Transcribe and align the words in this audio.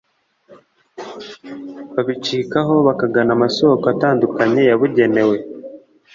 babicikaho 1.93 2.73
bakagana 2.87 3.31
amasoko 3.37 3.83
atandukanye 3.93 4.61
yabugenewe 4.69 5.37